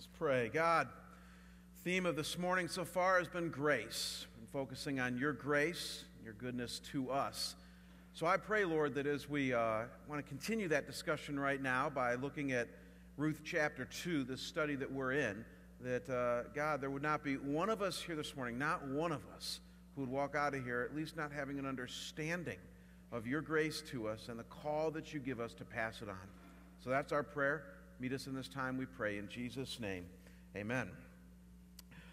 [0.00, 0.48] Let's pray.
[0.48, 0.88] God,
[1.84, 6.32] theme of this morning so far has been grace, and focusing on your grace, your
[6.32, 7.54] goodness to us.
[8.14, 11.90] So I pray, Lord, that as we uh, want to continue that discussion right now
[11.90, 12.68] by looking at
[13.18, 15.44] Ruth chapter 2, this study that we're in,
[15.82, 19.12] that, uh, God, there would not be one of us here this morning, not one
[19.12, 19.60] of us,
[19.94, 22.58] who would walk out of here at least not having an understanding
[23.12, 26.08] of your grace to us and the call that you give us to pass it
[26.08, 26.16] on.
[26.82, 27.64] So that's our prayer.
[28.00, 29.18] Meet us in this time, we pray.
[29.18, 30.06] In Jesus' name,
[30.56, 30.88] amen.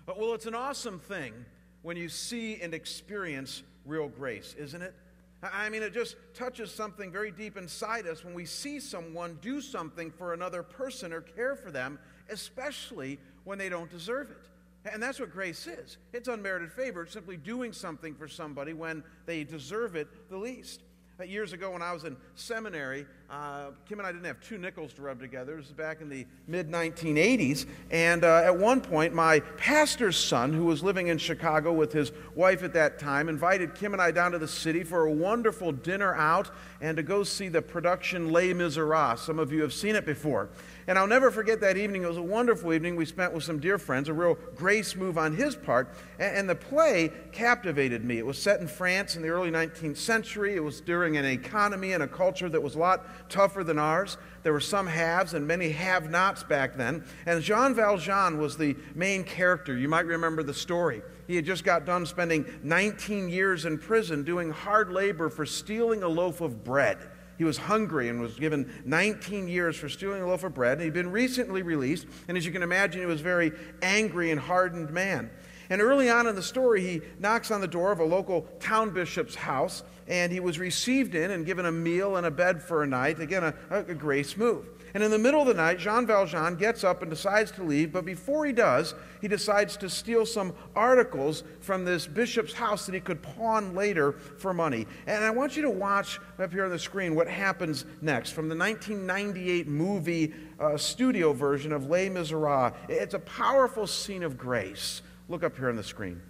[0.06, 1.34] Well, it's an awesome thing
[1.82, 4.94] when you see and experience real grace, isn't it?
[5.42, 9.62] I mean, it just touches something very deep inside us when we see someone do
[9.62, 12.00] something for another person or care for them,
[12.30, 14.50] especially when they don't deserve it.
[14.92, 17.04] And that's what grace is it's unmerited favor.
[17.04, 20.82] It's simply doing something for somebody when they deserve it the least.
[21.20, 24.58] Uh, years ago, when I was in seminary, uh, Kim and I didn't have two
[24.58, 25.58] nickels to rub together.
[25.58, 27.66] This was back in the mid 1980s.
[27.92, 32.14] And uh, at one point, my pastor's son, who was living in Chicago with his
[32.36, 35.74] wife at that time, invited Kim and I down to the city for a wonderful
[35.74, 39.22] dinner out and to go see the production Les Miserables.
[39.22, 40.48] Some of you have seen it before.
[40.88, 42.04] And I'll never forget that evening.
[42.04, 45.18] It was a wonderful evening we spent with some dear friends, a real grace move
[45.18, 45.94] on his part.
[46.18, 48.20] And, the play captivated me.
[48.20, 50.56] It was set in France in the early 19th century.
[50.56, 54.18] It was during an economy and a culture that was a lot tougher than ours.
[54.44, 57.04] There were some haves and many have nots back then.
[57.26, 59.78] And Jean Valjean was the main character.
[59.78, 61.02] You might remember the story.
[61.28, 66.04] He had just got done spending 19 years in prison doing hard labor for stealing
[66.04, 66.98] a loaf of bread.
[67.38, 70.74] He was hungry and was given 19 years for stealing a loaf of bread.
[70.78, 72.08] And he'd been recently released.
[72.28, 73.52] And as you can imagine, he was a very
[73.82, 75.30] angry and hardened man.
[75.70, 78.92] And early on in the story, he knocks on the door of a local town
[78.92, 79.84] bishop's house.
[80.08, 83.20] And he was received in and given a meal and a bed for a night.
[83.20, 84.70] Again, a, a grace move.
[84.94, 87.92] And in the middle of the night, Jean Valjean gets up and decides to leave,
[87.92, 92.96] but before he does, he decides to steal some articles from this bishop's house that
[92.96, 94.88] he could pawn later for money.
[95.06, 98.50] And I want you to watch up here on the screen what happens next from
[98.50, 102.74] the 1998 movie uh, studio version of Les Miserables.
[102.88, 105.02] It's a powerful scene of grace.
[105.30, 106.22] Look up here on the screen.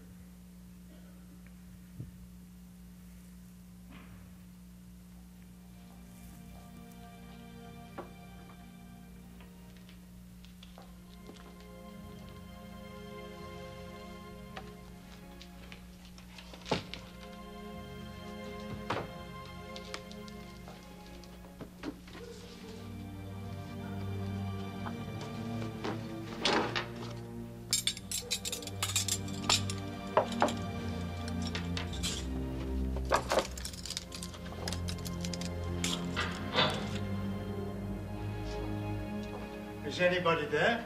[39.97, 40.85] Is anybody there?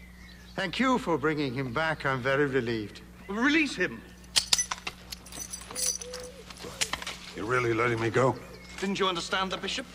[0.61, 2.05] Thank you for bringing him back.
[2.05, 3.01] I'm very relieved.
[3.27, 3.99] Release him.
[7.35, 8.35] You're really letting me go?
[8.79, 9.87] Didn't you understand the bishop?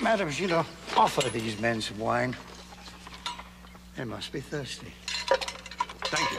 [0.00, 0.64] Madam Gillot,
[0.96, 2.36] offer these men some wine.
[3.96, 4.92] They must be thirsty.
[6.04, 6.38] Thank you.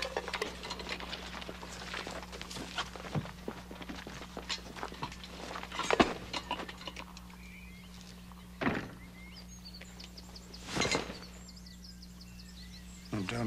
[13.13, 13.46] And don't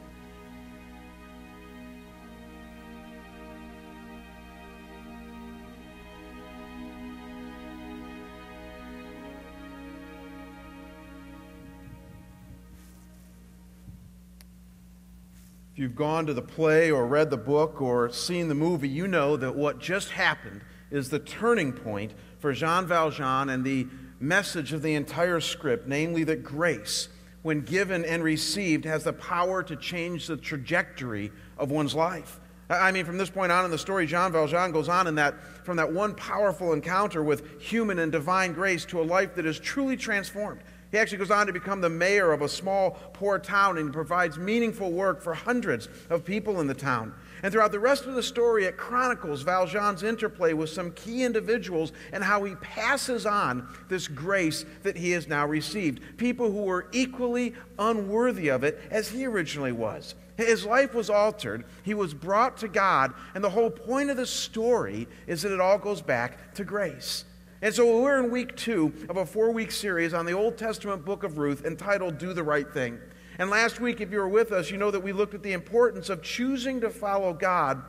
[15.81, 19.35] You've gone to the play or read the book or seen the movie, you know
[19.35, 20.61] that what just happened
[20.91, 23.87] is the turning point for Jean Valjean and the
[24.19, 27.09] message of the entire script, namely that grace,
[27.41, 32.39] when given and received, has the power to change the trajectory of one's life.
[32.69, 35.33] I mean, from this point on in the story, Jean Valjean goes on in that
[35.65, 39.59] from that one powerful encounter with human and divine grace to a life that is
[39.59, 40.61] truly transformed.
[40.91, 44.37] He actually goes on to become the mayor of a small, poor town and provides
[44.37, 47.13] meaningful work for hundreds of people in the town.
[47.43, 51.93] And throughout the rest of the story, it chronicles Valjean's interplay with some key individuals
[52.11, 56.17] and how he passes on this grace that he has now received.
[56.17, 60.15] People who were equally unworthy of it as he originally was.
[60.37, 61.65] His life was altered.
[61.83, 63.13] He was brought to God.
[63.33, 67.25] And the whole point of the story is that it all goes back to grace.
[67.63, 71.05] And so we're in week two of a four week series on the Old Testament
[71.05, 72.99] book of Ruth entitled Do the Right Thing.
[73.37, 75.53] And last week, if you were with us, you know that we looked at the
[75.53, 77.83] importance of choosing to follow God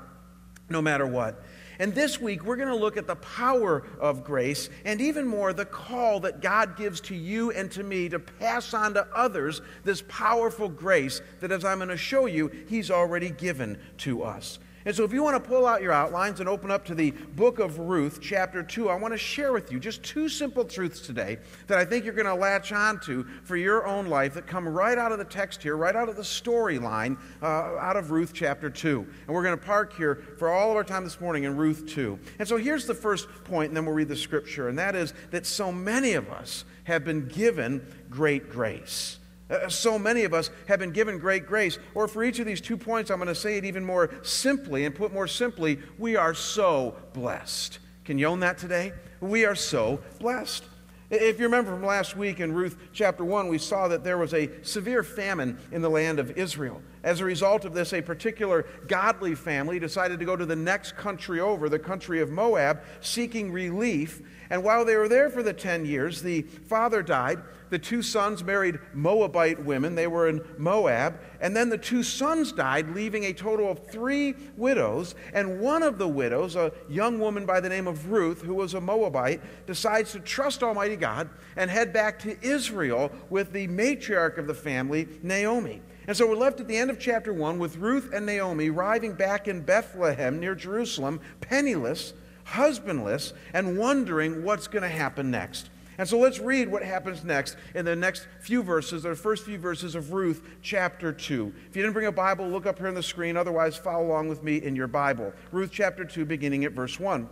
[0.68, 1.42] no matter what.
[1.78, 5.54] And this week, we're going to look at the power of grace and even more
[5.54, 9.62] the call that God gives to you and to me to pass on to others
[9.84, 14.58] this powerful grace that, as I'm going to show you, He's already given to us.
[14.84, 17.12] And so, if you want to pull out your outlines and open up to the
[17.12, 21.00] book of Ruth, chapter 2, I want to share with you just two simple truths
[21.00, 21.38] today
[21.68, 24.98] that I think you're going to latch onto for your own life that come right
[24.98, 28.68] out of the text here, right out of the storyline uh, out of Ruth chapter
[28.68, 29.06] 2.
[29.26, 31.86] And we're going to park here for all of our time this morning in Ruth
[31.86, 32.18] 2.
[32.40, 35.14] And so, here's the first point, and then we'll read the scripture, and that is
[35.30, 39.18] that so many of us have been given great grace.
[39.52, 41.78] Uh, so many of us have been given great grace.
[41.94, 44.86] Or for each of these two points, I'm going to say it even more simply
[44.86, 47.78] and put more simply, we are so blessed.
[48.04, 48.92] Can you own that today?
[49.20, 50.64] We are so blessed.
[51.10, 54.32] If you remember from last week in Ruth chapter 1, we saw that there was
[54.32, 56.80] a severe famine in the land of Israel.
[57.02, 60.96] As a result of this, a particular godly family decided to go to the next
[60.96, 64.22] country over, the country of Moab, seeking relief.
[64.50, 67.42] And while they were there for the 10 years, the father died.
[67.70, 69.94] The two sons married Moabite women.
[69.94, 71.18] They were in Moab.
[71.40, 75.16] And then the two sons died, leaving a total of three widows.
[75.32, 78.74] And one of the widows, a young woman by the name of Ruth, who was
[78.74, 84.38] a Moabite, decides to trust Almighty God and head back to Israel with the matriarch
[84.38, 85.80] of the family, Naomi.
[86.06, 89.12] And so we're left at the end of chapter 1 with Ruth and Naomi arriving
[89.12, 92.12] back in Bethlehem near Jerusalem, penniless,
[92.44, 95.70] husbandless, and wondering what's going to happen next.
[95.98, 99.58] And so let's read what happens next in the next few verses, the first few
[99.58, 101.52] verses of Ruth chapter 2.
[101.68, 103.36] If you didn't bring a Bible, look up here on the screen.
[103.36, 105.32] Otherwise, follow along with me in your Bible.
[105.52, 107.28] Ruth chapter 2, beginning at verse 1.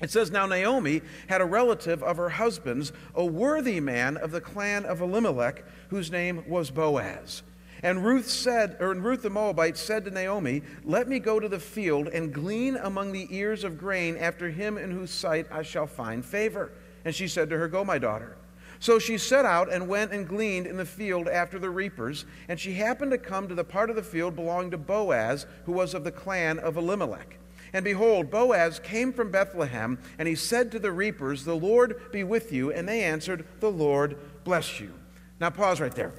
[0.00, 4.40] It says, Now Naomi had a relative of her husband's, a worthy man of the
[4.40, 7.42] clan of Elimelech, whose name was Boaz.
[7.82, 11.58] And Ruth said, or Ruth the Moabite said to Naomi, Let me go to the
[11.58, 15.86] field and glean among the ears of grain after him in whose sight I shall
[15.86, 16.72] find favor.
[17.04, 18.36] And she said to her, Go, my daughter.
[18.80, 22.24] So she set out and went and gleaned in the field after the reapers.
[22.48, 25.72] And she happened to come to the part of the field belonging to Boaz, who
[25.72, 27.38] was of the clan of Elimelech.
[27.72, 32.24] And behold, Boaz came from Bethlehem, and he said to the reapers, The Lord be
[32.24, 32.72] with you.
[32.72, 34.92] And they answered, The Lord bless you.
[35.40, 36.12] Now, pause right there.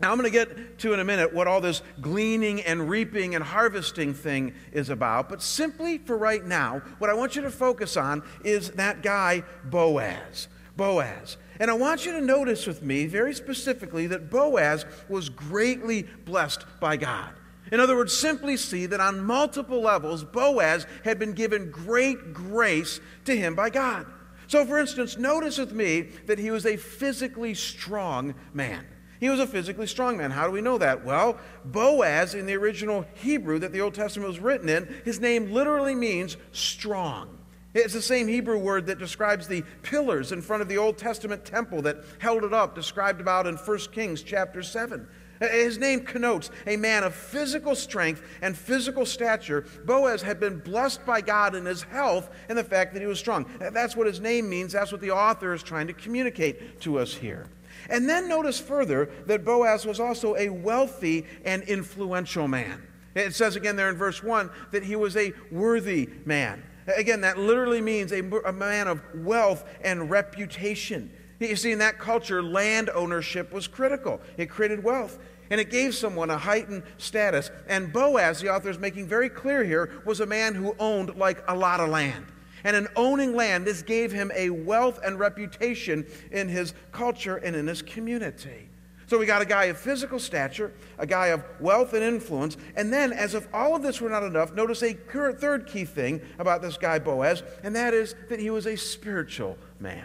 [0.00, 3.34] Now, I'm going to get to in a minute what all this gleaning and reaping
[3.34, 5.28] and harvesting thing is about.
[5.28, 9.42] But simply for right now, what I want you to focus on is that guy,
[9.64, 10.46] Boaz.
[10.76, 11.36] Boaz.
[11.58, 16.64] And I want you to notice with me very specifically that Boaz was greatly blessed
[16.78, 17.32] by God.
[17.72, 23.00] In other words, simply see that on multiple levels, Boaz had been given great grace
[23.24, 24.06] to him by God.
[24.46, 28.86] So, for instance, notice with me that he was a physically strong man.
[29.20, 30.30] He was a physically strong man.
[30.30, 31.04] How do we know that?
[31.04, 35.52] Well, Boaz, in the original Hebrew that the Old Testament was written in, his name
[35.52, 37.38] literally means strong.
[37.74, 41.44] It's the same Hebrew word that describes the pillars in front of the Old Testament
[41.44, 45.06] temple that held it up, described about in 1 Kings chapter 7.
[45.40, 49.66] Uh, his name connotes a man of physical strength and physical stature.
[49.84, 53.18] Boaz had been blessed by God in his health and the fact that he was
[53.18, 53.46] strong.
[53.58, 54.72] That's what his name means.
[54.72, 57.46] That's what the author is trying to communicate to us here.
[57.88, 62.82] And then notice further that Boaz was also a wealthy and influential man.
[63.14, 66.62] It says again there in verse 1 that he was a worthy man.
[66.96, 71.10] Again, that literally means a, a man of wealth and reputation.
[71.38, 74.20] You see, in that culture, land ownership was critical.
[74.36, 75.18] It created wealth
[75.50, 77.50] and it gave someone a heightened status.
[77.68, 81.42] And Boaz, the author is making very clear here, was a man who owned like
[81.48, 82.26] a lot of land.
[82.64, 87.54] And in owning land, this gave him a wealth and reputation in his culture and
[87.54, 88.68] in his community.
[89.08, 92.92] So we got a guy of physical stature, a guy of wealth and influence, and
[92.92, 96.60] then, as if all of this were not enough, notice a third key thing about
[96.60, 100.04] this guy Boaz, and that is that he was a spiritual man.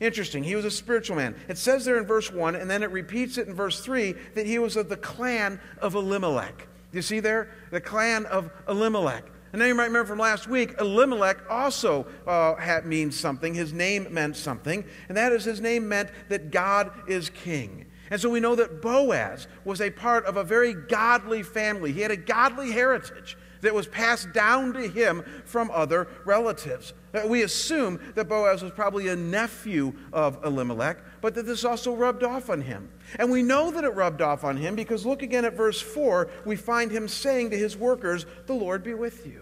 [0.00, 0.42] Interesting.
[0.42, 1.36] He was a spiritual man.
[1.46, 4.46] It says there in verse 1, and then it repeats it in verse 3 that
[4.46, 6.66] he was of the clan of Elimelech.
[6.90, 7.50] You see there?
[7.70, 9.24] The clan of Elimelech.
[9.52, 13.52] And then you might remember from last week, Elimelech also uh, had, means something.
[13.54, 17.86] His name meant something, and that is his name meant that God is king.
[18.10, 21.92] And so we know that Boaz was a part of a very godly family.
[21.92, 26.92] He had a godly heritage that was passed down to him from other relatives.
[27.14, 31.94] Uh, we assume that Boaz was probably a nephew of Elimelech, but that this also
[31.94, 32.90] rubbed off on him.
[33.18, 36.28] And we know that it rubbed off on him because look again at verse 4.
[36.44, 39.41] We find him saying to his workers, The Lord be with you.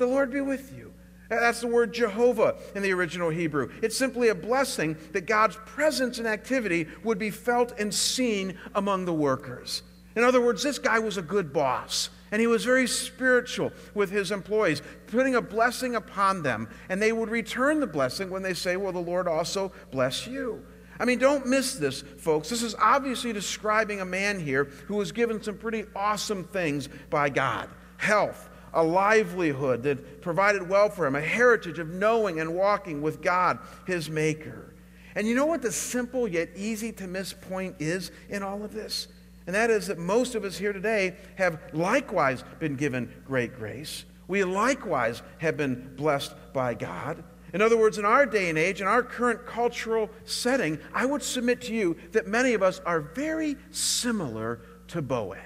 [0.00, 0.94] The Lord be with you.
[1.28, 3.70] That's the word Jehovah in the original Hebrew.
[3.82, 9.04] It's simply a blessing that God's presence and activity would be felt and seen among
[9.04, 9.82] the workers.
[10.16, 12.08] In other words, this guy was a good boss.
[12.32, 16.70] And he was very spiritual with his employees, putting a blessing upon them.
[16.88, 20.64] And they would return the blessing when they say, Well, the Lord also bless you.
[20.98, 22.48] I mean, don't miss this, folks.
[22.48, 27.28] This is obviously describing a man here who was given some pretty awesome things by
[27.28, 27.68] God
[28.00, 33.22] health, a livelihood that provided well for him, a heritage of knowing and walking with
[33.22, 34.74] God, his Maker.
[35.14, 38.72] And you know what the simple yet easy to miss point is in all of
[38.72, 39.08] this?
[39.46, 44.04] And that is that most of us here today have likewise been given great grace.
[44.28, 47.24] We likewise have been blessed by God.
[47.52, 51.22] In other words, in our day and age, in our current cultural setting, I would
[51.22, 55.40] submit to you that many of us are very similar to Boaz.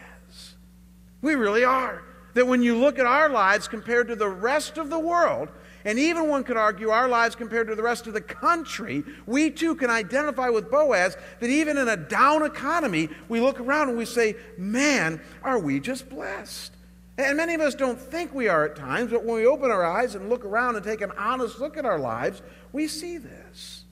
[1.22, 2.02] We really are.
[2.34, 5.48] That when you look at our lives compared to the rest of the world,
[5.84, 9.50] and even one could argue our lives compared to the rest of the country, we
[9.50, 13.98] too can identify with Boaz that even in a down economy, we look around and
[13.98, 16.72] we say, man, are we just blessed?
[17.16, 19.84] And many of us don't think we are at times, but when we open our
[19.84, 23.83] eyes and look around and take an honest look at our lives, we see this.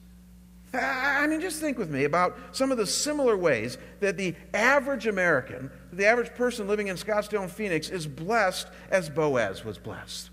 [0.73, 5.05] I mean, just think with me about some of the similar ways that the average
[5.05, 10.31] American, the average person living in Scottsdale and Phoenix, is blessed as Boaz was blessed.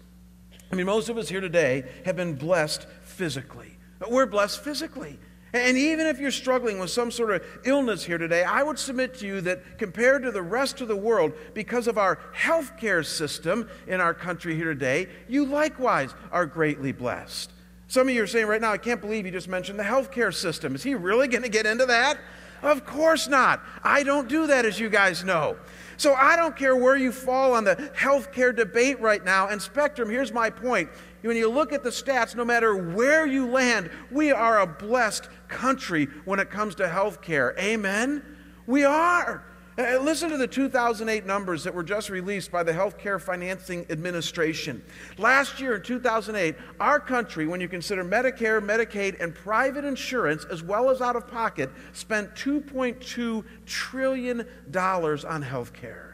[0.72, 3.76] I mean, most of us here today have been blessed physically.
[4.08, 5.18] We're blessed physically.
[5.52, 9.14] And even if you're struggling with some sort of illness here today, I would submit
[9.18, 13.68] to you that compared to the rest of the world, because of our healthcare system
[13.88, 17.50] in our country here today, you likewise are greatly blessed.
[17.90, 20.32] Some of you are saying right now, I can't believe you just mentioned the healthcare
[20.32, 20.76] system.
[20.76, 22.20] Is he really going to get into that?
[22.62, 23.64] Of course not.
[23.82, 25.56] I don't do that, as you guys know.
[25.96, 29.48] So I don't care where you fall on the healthcare debate right now.
[29.48, 30.88] And Spectrum, here's my point.
[31.22, 35.28] When you look at the stats, no matter where you land, we are a blessed
[35.48, 37.58] country when it comes to healthcare.
[37.58, 38.22] Amen?
[38.68, 39.42] We are.
[39.80, 44.84] Uh, listen to the 2008 numbers that were just released by the Healthcare Financing Administration.
[45.16, 50.62] Last year in 2008, our country, when you consider Medicare, Medicaid, and private insurance, as
[50.62, 56.12] well as out of pocket, spent $2.2 trillion on healthcare.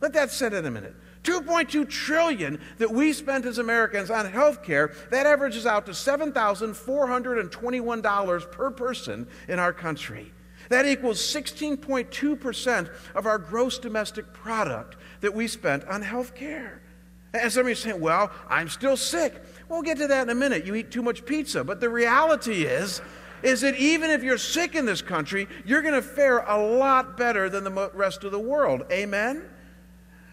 [0.00, 0.94] Let that sit in a minute.
[1.24, 8.52] 2.2 trillion that we spent as Americans on health care, that averages out to $7,421
[8.52, 10.30] per person in our country.
[10.70, 16.80] That equals 16.2% of our gross domestic product that we spent on health care.
[17.34, 19.34] And some of you are saying, well, I'm still sick.
[19.68, 20.64] We'll get to that in a minute.
[20.64, 21.64] You eat too much pizza.
[21.64, 23.02] But the reality is,
[23.42, 27.16] is that even if you're sick in this country, you're going to fare a lot
[27.16, 28.84] better than the rest of the world.
[28.92, 29.42] Amen?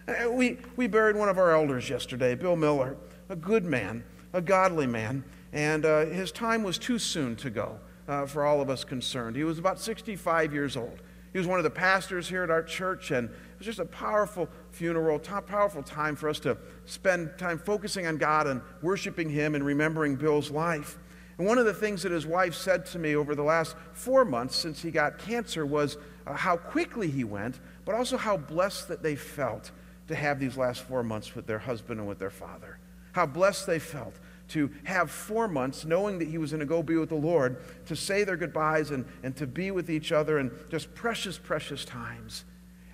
[0.07, 2.95] Uh, we, we buried one of our elders yesterday, Bill Miller,
[3.29, 4.03] a good man,
[4.33, 8.61] a godly man, and uh, his time was too soon to go uh, for all
[8.61, 9.35] of us concerned.
[9.35, 11.01] He was about 65 years old.
[11.33, 13.85] He was one of the pastors here at our church, and it was just a
[13.85, 19.53] powerful funeral, powerful time for us to spend time focusing on God and worshiping Him
[19.53, 20.97] and remembering Bill's life.
[21.37, 24.25] And one of the things that his wife said to me over the last four
[24.25, 28.87] months since he got cancer was uh, how quickly he went, but also how blessed
[28.87, 29.71] that they felt
[30.07, 32.79] to have these last four months with their husband and with their father.
[33.11, 34.15] How blessed they felt
[34.49, 37.57] to have four months knowing that he was going to go be with the Lord,
[37.85, 41.83] to say their goodbyes and, and to be with each other and just precious, precious
[41.85, 42.45] times.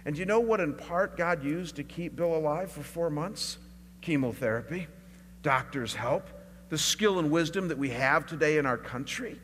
[0.06, 3.58] And you know what, in part, God used to keep Bill alive for four months?
[4.02, 4.88] Chemotherapy,
[5.42, 6.28] doctor's help,
[6.70, 9.40] the skill and wisdom that we have today in our country.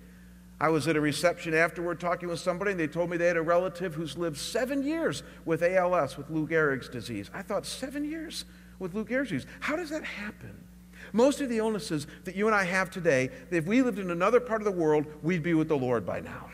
[0.62, 3.38] I was at a reception afterward talking with somebody, and they told me they had
[3.38, 7.32] a relative who's lived seven years with ALS, with Lou Gehrig's disease.
[7.34, 8.44] I thought, seven years
[8.78, 9.48] with Lou Gehrig's disease?
[9.62, 10.66] How does that happen?
[11.14, 14.40] Most of the illnesses that you and I have today, if we lived in another
[14.40, 16.50] part of the world, we'd be with the Lord by now.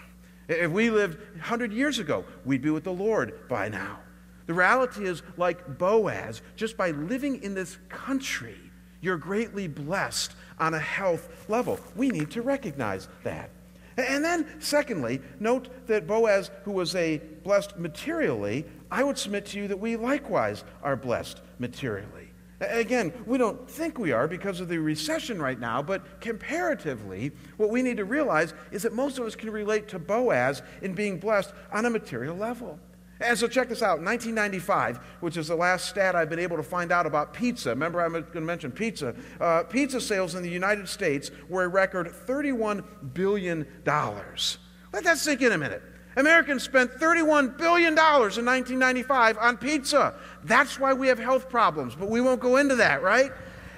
[0.48, 4.00] If we lived 100 years ago, we'd be with the Lord by now.
[4.46, 8.58] The reality is, like Boaz, just by living in this country,
[9.02, 11.80] you're greatly blessed on a health level.
[11.96, 13.50] We need to recognize that.
[13.98, 19.58] And then, secondly, note that Boaz, who was a blessed materially, I would submit to
[19.58, 22.25] you that we likewise are blessed materially.
[22.62, 27.70] Again, we don't think we are because of the recession right now, but comparatively, what
[27.70, 31.20] we need to realize is that most of us can relate to Boaz in being
[31.20, 32.80] blessed on a material level.
[33.20, 34.02] And so check this out.
[34.02, 37.70] 1995, which is the last stat I've been able to find out about pizza.
[37.70, 39.16] Remember, I'm going to mention pizza.
[39.40, 42.84] Uh, pizza sales in the United States were a record $31
[43.14, 43.66] billion.
[43.86, 45.82] Let that sink in a minute.
[46.16, 50.14] Americans spent $31 billion in 1995 on pizza.
[50.44, 53.32] That's why we have health problems, but we won't go into that, right?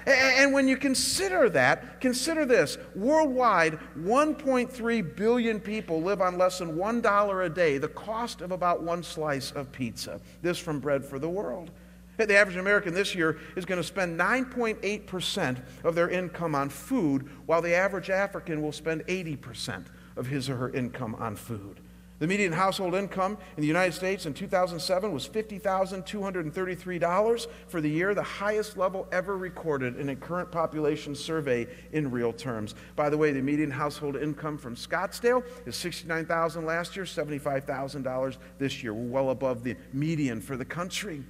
[0.06, 6.76] And when you consider that, consider this worldwide, 1.3 billion people live on less than
[6.76, 10.18] $1 a day, the cost of about one slice of pizza.
[10.40, 11.70] This from Bread for the World.
[12.16, 17.28] The average American this year is going to spend 9.8% of their income on food,
[17.46, 19.84] while the average African will spend 80%
[20.16, 21.80] of his or her income on food.
[22.18, 28.12] The median household income in the United States in 2007 was $50,233 for the year,
[28.12, 32.74] the highest level ever recorded in a current population survey in real terms.
[32.96, 38.82] By the way, the median household income from Scottsdale is 69,000 last year, $75,000 this
[38.82, 38.92] year.
[38.92, 41.22] We're well above the median for the country.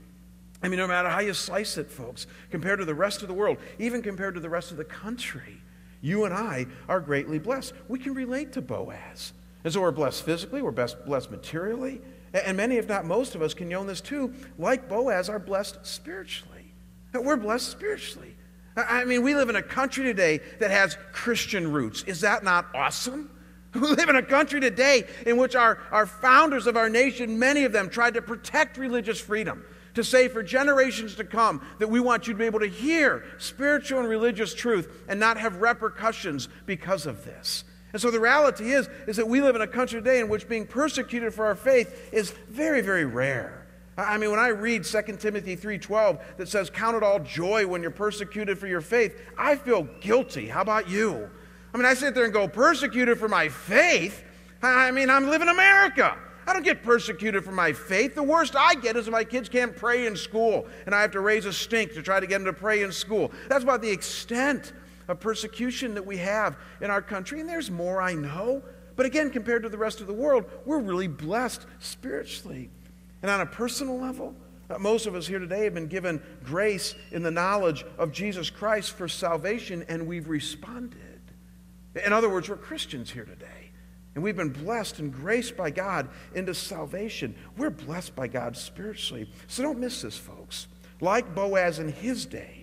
[0.63, 3.35] I mean, no matter how you slice it, folks, compared to the rest of the
[3.35, 5.61] world, even compared to the rest of the country,
[6.01, 7.75] you and I are greatly blessed.
[7.89, 9.35] We can relate to Boaz.
[9.65, 12.01] And so we're blessed physically, we're blessed materially,
[12.33, 15.85] and many, if not most of us, can own this too, like Boaz, are blessed
[15.85, 16.75] spiritually.
[17.15, 18.35] We're blessed spiritually.
[18.77, 22.03] I mean, we live in a country today that has Christian roots.
[22.05, 23.31] Is that not awesome?
[23.75, 27.65] We live in a country today in which our, our founders of our nation, many
[27.65, 32.01] of them, tried to protect religious freedom, to say for generations to come that we
[32.01, 36.49] want you to be able to hear spiritual and religious truth and not have repercussions
[36.65, 37.65] because of this.
[37.99, 40.49] And so the reality is, is that we live in a country today in which
[40.49, 43.67] being persecuted for our faith is very, very rare.
[43.97, 47.83] I mean, when I read 2 Timothy 3.12 that says, count it all joy when
[47.83, 50.47] you're persecuted for your faith, I feel guilty.
[50.47, 51.29] How about you?
[51.75, 54.23] I mean, I sit there and go, persecuted for my faith?
[54.63, 56.17] I mean, I'm living in America.
[56.47, 58.15] I don't get persecuted for my faith.
[58.15, 61.21] The worst I get is my kids can't pray in school and I have to
[61.21, 63.33] raise a stink to try to get them to pray in school.
[63.49, 64.73] That's about the extent
[65.09, 68.63] of persecution that we have in our country, and there's more, I know.
[68.95, 72.71] But again, compared to the rest of the world, we're really blessed spiritually.
[73.23, 74.35] And on a personal level,
[74.71, 78.51] uh, most of us here today have been given grace in the knowledge of Jesus
[78.51, 80.99] Christ for salvation, and we've responded.
[82.05, 83.71] In other words, we're Christians here today.
[84.15, 87.37] And we've been blessed and graced by God into salvation.
[87.57, 89.31] We're blessed by God spiritually.
[89.47, 90.67] So don't miss this, folks.
[91.01, 92.58] Like Boaz in his day,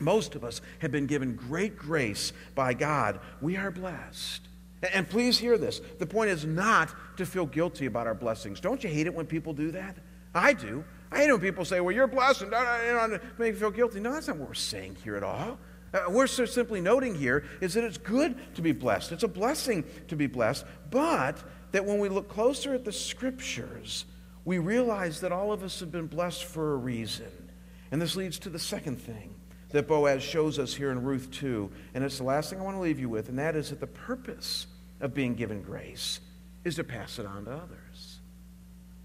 [0.00, 3.20] most of us have been given great grace by God.
[3.40, 4.48] We are blessed.
[4.94, 5.80] And please hear this.
[5.98, 8.60] The point is not to feel guilty about our blessings.
[8.60, 9.96] Don't you hate it when people do that?
[10.34, 10.84] I do.
[11.12, 14.00] I hate it when people say, well, you're blessed and you make me feel guilty.
[14.00, 15.58] No, that's not what we're saying here at all.
[15.92, 19.12] Uh, we're so simply noting here is that it's good to be blessed.
[19.12, 24.04] It's a blessing to be blessed, but that when we look closer at the scriptures,
[24.44, 27.50] we realize that all of us have been blessed for a reason.
[27.90, 29.34] And this leads to the second thing
[29.70, 31.70] that Boaz shows us here in Ruth 2.
[31.94, 33.80] And it's the last thing I want to leave you with, and that is that
[33.80, 34.66] the purpose
[35.00, 36.20] of being given grace
[36.64, 38.18] is to pass it on to others.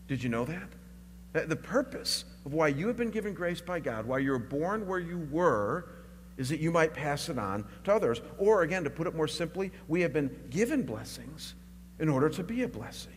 [0.08, 1.50] Did you know that?
[1.50, 5.00] The purpose of why you have been given grace by God, why you're born where
[5.00, 5.90] you were,
[6.38, 8.22] is that you might pass it on to others.
[8.38, 11.56] Or, again, to put it more simply, we have been given blessings
[12.00, 13.14] in order to be a blessing.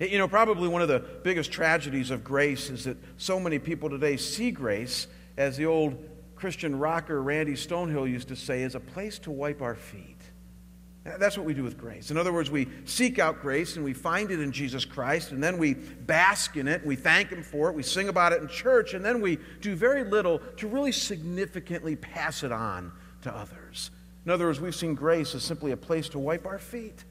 [0.00, 3.90] You know, probably one of the biggest tragedies of grace is that so many people
[3.90, 5.06] today see grace
[5.40, 5.96] as the old
[6.36, 10.18] Christian rocker Randy Stonehill used to say, is a place to wipe our feet.
[11.02, 12.10] That's what we do with grace.
[12.10, 15.42] In other words, we seek out grace and we find it in Jesus Christ, and
[15.42, 18.48] then we bask in it, we thank Him for it, we sing about it in
[18.48, 23.90] church, and then we do very little to really significantly pass it on to others.
[24.26, 27.04] In other words, we've seen grace as simply a place to wipe our feet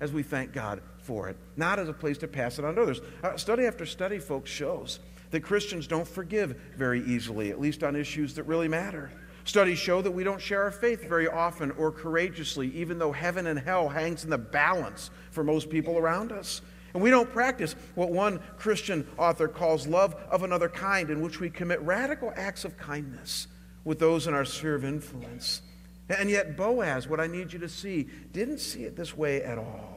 [0.00, 2.82] as we thank God for it, not as a place to pass it on to
[2.82, 3.02] others.
[3.22, 5.00] Uh, study after study, folks, shows
[5.34, 9.10] that Christians don't forgive very easily, at least on issues that really matter.
[9.42, 13.48] Studies show that we don't share our faith very often or courageously, even though heaven
[13.48, 16.62] and hell hangs in the balance for most people around us.
[16.94, 21.40] And we don't practice what one Christian author calls love of another kind, in which
[21.40, 23.48] we commit radical acts of kindness
[23.82, 25.62] with those in our sphere of influence.
[26.08, 29.58] And yet, Boaz, what I need you to see, didn't see it this way at
[29.58, 29.93] all.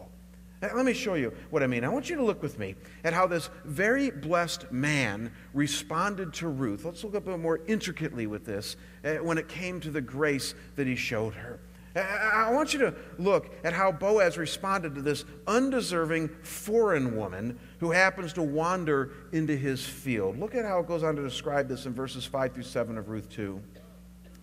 [0.62, 1.84] Let me show you what I mean.
[1.84, 6.48] I want you to look with me at how this very blessed man responded to
[6.48, 6.84] Ruth.
[6.84, 10.56] Let's look a bit more intricately with this uh, when it came to the grace
[10.76, 11.60] that he showed her.
[11.96, 17.91] I want you to look at how Boaz responded to this undeserving foreign woman who
[17.91, 20.39] happens to wander into his field.
[20.39, 23.10] Look at how it goes on to describe this in verses 5 through 7 of
[23.10, 23.60] Ruth 2.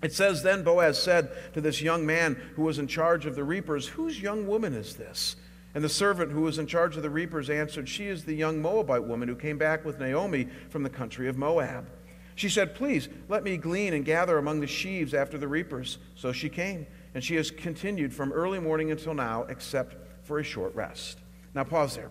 [0.02, 3.44] It says, Then Boaz said to this young man who was in charge of the
[3.44, 5.36] reapers, Whose young woman is this?
[5.74, 8.62] And the servant who was in charge of the reapers answered, She is the young
[8.62, 11.88] Moabite woman who came back with Naomi from the country of Moab.
[12.36, 15.98] She said, Please let me glean and gather among the sheaves after the reapers.
[16.14, 20.44] So she came, and she has continued from early morning until now, except for a
[20.44, 21.18] short rest.
[21.54, 22.10] Now, pause there.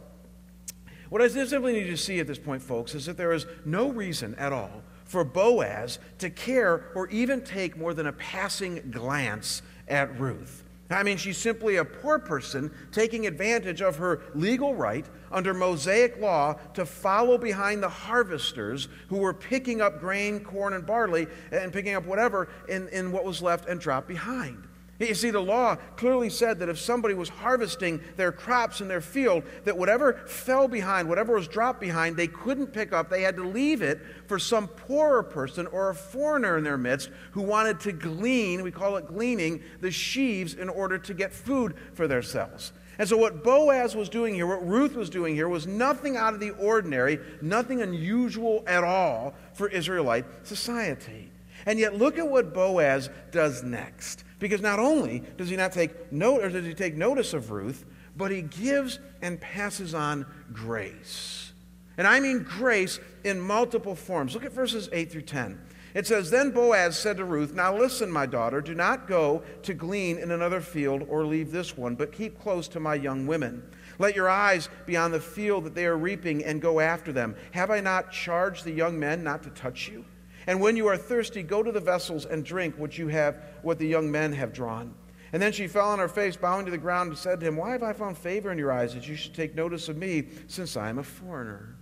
[1.09, 3.45] What I simply need you to see at this point, folks, is that there is
[3.65, 8.89] no reason at all for Boaz to care or even take more than a passing
[8.91, 10.62] glance at Ruth.
[10.93, 16.19] I mean, she's simply a poor person taking advantage of her legal right under Mosaic
[16.19, 21.71] law to follow behind the harvesters who were picking up grain, corn, and barley and
[21.73, 24.67] picking up whatever in, in what was left and dropped behind.
[24.99, 29.01] You see, the law clearly said that if somebody was harvesting their crops in their
[29.01, 33.09] field, that whatever fell behind, whatever was dropped behind, they couldn't pick up.
[33.09, 37.09] They had to leave it for some poorer person or a foreigner in their midst
[37.31, 41.75] who wanted to glean, we call it gleaning, the sheaves in order to get food
[41.95, 42.71] for themselves.
[42.99, 46.35] And so, what Boaz was doing here, what Ruth was doing here, was nothing out
[46.35, 51.31] of the ordinary, nothing unusual at all for Israelite society.
[51.65, 54.23] And yet, look at what Boaz does next.
[54.43, 57.85] Because not only does he not take note or does he take notice of Ruth,
[58.17, 61.53] but he gives and passes on grace.
[61.97, 64.33] And I mean grace in multiple forms.
[64.33, 65.61] Look at verses 8 through 10.
[65.93, 69.73] It says, Then Boaz said to Ruth, Now listen, my daughter, do not go to
[69.73, 73.63] glean in another field or leave this one, but keep close to my young women.
[73.97, 77.37] Let your eyes be on the field that they are reaping and go after them.
[77.51, 80.03] Have I not charged the young men not to touch you?
[80.47, 83.79] And when you are thirsty, go to the vessels and drink what you have, what
[83.79, 84.93] the young men have drawn.
[85.31, 87.57] And then she fell on her face, bowing to the ground, and said to him,
[87.57, 90.27] Why have I found favor in your eyes that you should take notice of me,
[90.47, 91.75] since I am a foreigner?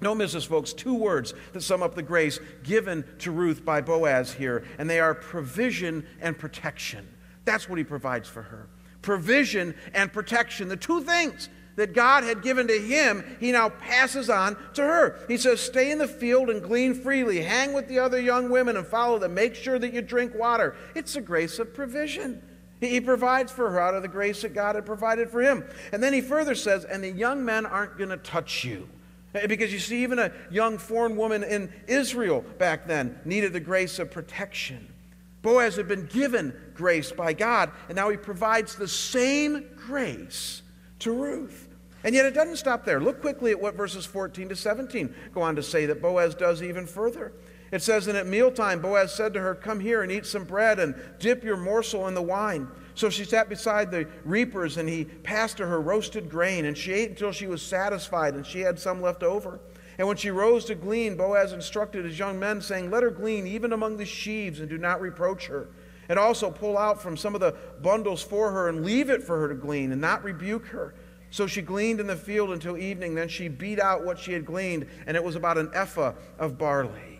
[0.00, 0.46] No, Mrs.
[0.46, 0.72] folks.
[0.72, 5.00] Two words that sum up the grace given to Ruth by Boaz here, and they
[5.00, 7.08] are provision and protection.
[7.44, 8.68] That's what he provides for her.
[9.00, 14.28] Provision and protection, the two things that God had given to him, he now passes
[14.28, 15.20] on to her.
[15.28, 17.40] He says, Stay in the field and glean freely.
[17.40, 19.32] Hang with the other young women and follow them.
[19.32, 20.74] Make sure that you drink water.
[20.96, 22.42] It's a grace of provision.
[22.80, 25.64] He provides for her out of the grace that God had provided for him.
[25.92, 28.88] And then he further says, And the young men aren't going to touch you.
[29.34, 33.60] Eh, because you see, even a young foreign woman in Israel back then needed the
[33.60, 34.92] grace of protection.
[35.42, 40.62] Boaz had been given grace by God, and now he provides the same grace
[40.98, 41.67] to Ruth.
[42.04, 43.00] And yet it doesn't stop there.
[43.00, 46.62] Look quickly at what verses 14 to 17 go on to say that Boaz does
[46.62, 47.32] even further.
[47.70, 50.78] It says, And at mealtime, Boaz said to her, Come here and eat some bread
[50.78, 52.68] and dip your morsel in the wine.
[52.94, 56.92] So she sat beside the reapers, and he passed to her roasted grain, and she
[56.92, 59.60] ate until she was satisfied, and she had some left over.
[59.98, 63.46] And when she rose to glean, Boaz instructed his young men, saying, Let her glean
[63.46, 65.68] even among the sheaves, and do not reproach her.
[66.08, 69.38] And also pull out from some of the bundles for her, and leave it for
[69.38, 70.94] her to glean, and not rebuke her.
[71.30, 73.14] So she gleaned in the field until evening.
[73.14, 76.58] Then she beat out what she had gleaned, and it was about an ephah of
[76.58, 77.18] barley.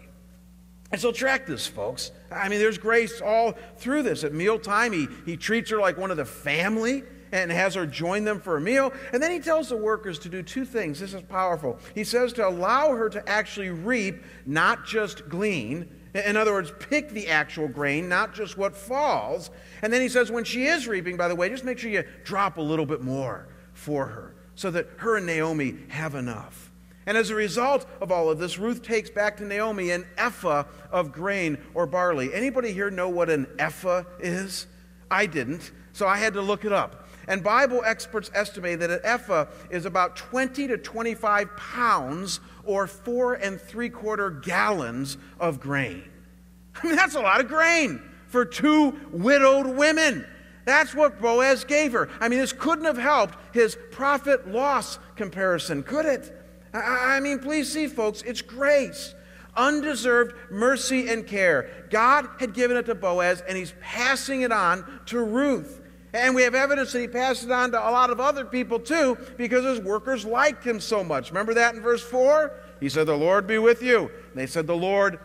[0.90, 2.12] And so track this, folks.
[2.30, 4.24] I mean, there's grace all through this.
[4.24, 8.24] At mealtime, he, he treats her like one of the family and has her join
[8.24, 8.90] them for a meal.
[9.12, 10.98] And then he tells the workers to do two things.
[10.98, 11.78] This is powerful.
[11.94, 15.90] He says to allow her to actually reap, not just glean.
[16.14, 19.50] In other words, pick the actual grain, not just what falls.
[19.82, 22.04] And then he says, when she is reaping, by the way, just make sure you
[22.24, 23.46] drop a little bit more
[23.78, 26.72] for her so that her and Naomi have enough.
[27.06, 30.64] And as a result of all of this, Ruth takes back to Naomi an ephah
[30.90, 32.34] of grain or barley.
[32.34, 34.66] Anybody here know what an ephah is?
[35.10, 37.08] I didn't, so I had to look it up.
[37.28, 43.34] And Bible experts estimate that an ephah is about 20 to 25 pounds or four
[43.34, 46.02] and three quarter gallons of grain.
[46.82, 50.26] I mean, that's a lot of grain for two widowed women.
[50.68, 52.11] That's what Boaz gave her.
[52.20, 56.31] I mean, this couldn't have helped his profit loss comparison, could it?
[56.74, 59.14] I mean, please see, folks, it's grace.
[59.57, 61.87] Undeserved mercy and care.
[61.88, 65.81] God had given it to Boaz, and he's passing it on to Ruth.
[66.12, 68.78] And we have evidence that he passed it on to a lot of other people
[68.78, 71.31] too, because his workers liked him so much.
[71.31, 72.52] Remember that in verse 4?
[72.78, 74.00] He said, The Lord be with you.
[74.00, 75.18] And they said, The Lord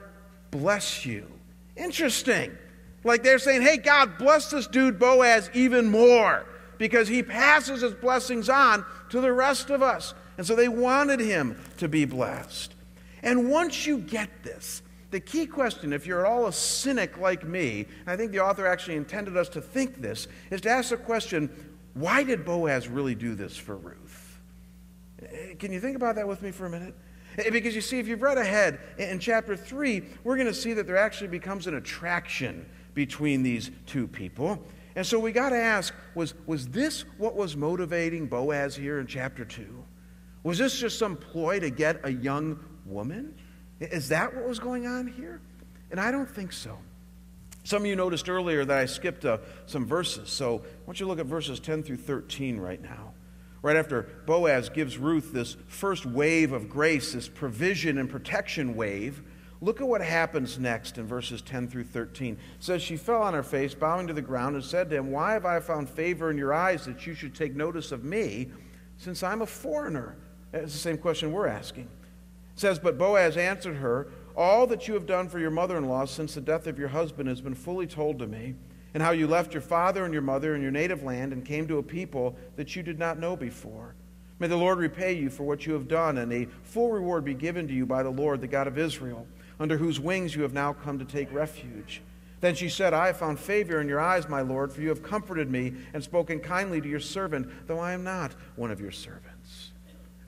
[0.51, 1.27] bless you.
[1.75, 2.58] Interesting.
[3.03, 6.45] Like they're saying, Hey, God, bless this dude Boaz even more
[6.77, 10.13] because he passes his blessings on to the rest of us.
[10.37, 12.73] And so they wanted him to be blessed.
[13.21, 17.45] And once you get this, the key question, if you're at all a cynic like
[17.45, 20.89] me, and I think the author actually intended us to think this, is to ask
[20.89, 21.49] the question
[21.93, 24.39] why did Boaz really do this for Ruth?
[25.21, 26.95] Eh, can you think about that with me for a minute?
[27.37, 30.73] Eh, because you see, if you've read ahead in chapter 3, we're going to see
[30.73, 34.60] that there actually becomes an attraction between these two people.
[34.95, 39.08] And so we got to ask was, was this what was motivating Boaz here in
[39.08, 39.84] chapter 2?
[40.43, 43.34] Was this just some ploy to get a young woman?
[43.79, 45.41] Is that what was going on here?
[45.89, 46.77] And I don't think so.
[47.63, 50.29] Some of you noticed earlier that I skipped uh, some verses.
[50.29, 53.13] So I want you to look at verses 10 through 13 right now.
[53.62, 59.23] Right after Boaz gives Ruth this first wave of grace, this provision and protection wave,
[59.63, 62.34] look at what happens next in verses 10 through 13.
[62.34, 65.12] It says, She fell on her face, bowing to the ground, and said to him,
[65.12, 68.52] Why have I found favor in your eyes that you should take notice of me,
[68.97, 70.17] since I'm a foreigner?
[70.52, 71.84] It's the same question we're asking.
[71.84, 75.88] It says, But Boaz answered her, All that you have done for your mother in
[75.88, 78.56] law since the death of your husband has been fully told to me,
[78.93, 81.69] and how you left your father and your mother and your native land and came
[81.69, 83.95] to a people that you did not know before.
[84.39, 87.34] May the Lord repay you for what you have done, and a full reward be
[87.34, 89.26] given to you by the Lord, the God of Israel,
[89.59, 92.01] under whose wings you have now come to take refuge.
[92.41, 95.01] Then she said, I have found favor in your eyes, my Lord, for you have
[95.01, 98.91] comforted me and spoken kindly to your servant, though I am not one of your
[98.91, 99.71] servants.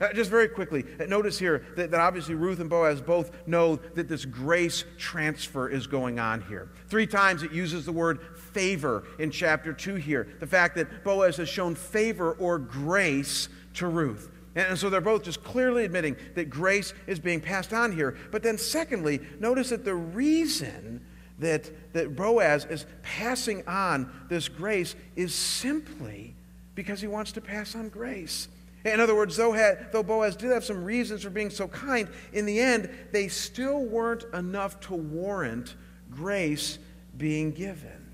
[0.00, 3.76] Uh, just very quickly, uh, notice here that, that, obviously Ruth and Boaz both know
[3.94, 6.70] that this grace transfer is going on here.
[6.88, 10.28] Three times it uses the word favor in chapter 2 here.
[10.38, 14.30] The fact that Boaz has shown favor or grace to Ruth.
[14.56, 18.16] And, and so they're both just clearly admitting that grace is being passed on here.
[18.32, 21.04] But then, secondly, notice that the reason
[21.38, 26.34] that, that Boaz is passing on this grace is simply
[26.74, 28.48] because he wants to pass on grace.
[28.84, 32.08] In other words, though, had, though Boaz did have some reasons for being so kind,
[32.32, 35.74] in the end, they still weren't enough to warrant
[36.10, 36.78] grace
[37.16, 38.06] being given.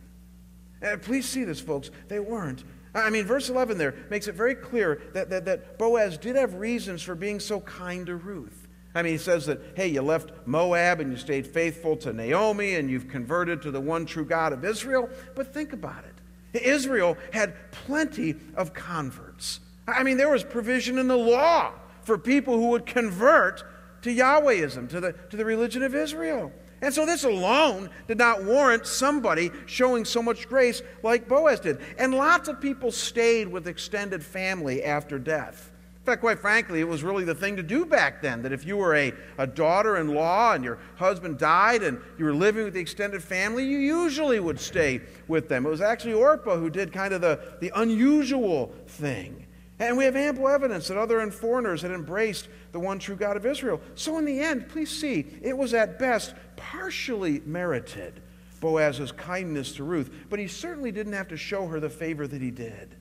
[0.83, 1.90] Uh, please see this, folks.
[2.09, 2.64] They weren't.
[2.94, 6.55] I mean, verse 11 there makes it very clear that, that, that Boaz did have
[6.55, 8.68] reasons for being so kind to Ruth.
[8.94, 12.74] I mean, he says that, hey, you left Moab and you stayed faithful to Naomi
[12.74, 15.09] and you've converted to the one true God of Israel.
[15.35, 16.12] But think about it
[16.61, 19.61] Israel had plenty of converts.
[19.88, 23.64] I mean, there was provision in the law for people who would convert
[24.02, 26.52] to Yahwehism, to the, to the religion of Israel.
[26.83, 31.79] And so this alone did not warrant somebody showing so much grace like Boaz did.
[31.97, 35.71] And lots of people stayed with extended family after death.
[36.01, 38.66] In fact, quite frankly, it was really the thing to do back then that if
[38.66, 42.64] you were a, a daughter in law and your husband died and you were living
[42.64, 45.64] with the extended family, you usually would stay with them.
[45.64, 49.47] It was actually Orpah who did kind of the, the unusual thing.
[49.83, 53.45] And we have ample evidence that other foreigners had embraced the one true God of
[53.45, 53.81] Israel.
[53.97, 58.23] So, in the end, please see, it was at best partially merited,
[58.61, 62.40] Boaz's kindness to Ruth, but he certainly didn't have to show her the favor that
[62.40, 62.95] he did.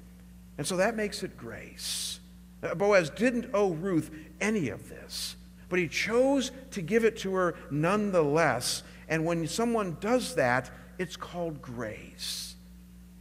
[0.58, 2.20] And so that makes it grace.
[2.64, 5.36] Uh, Boaz didn't owe Ruth any of this,
[5.70, 8.82] but he chose to give it to her nonetheless.
[9.08, 12.56] And when someone does that, it's called grace.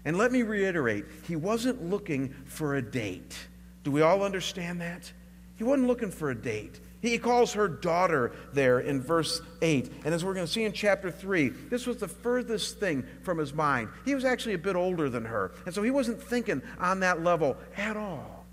[0.07, 3.37] And let me reiterate, he wasn't looking for a date.
[3.83, 5.13] Do we all understand that?
[5.57, 6.81] He wasn't looking for a date.
[7.01, 9.91] He calls her daughter there in verse 8.
[10.05, 13.39] And as we're going to see in chapter 3, this was the furthest thing from
[13.39, 13.89] his mind.
[14.05, 15.53] He was actually a bit older than her.
[15.65, 18.45] And so he wasn't thinking on that level at all.